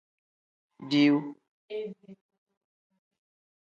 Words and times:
Diiwu. 0.89 1.19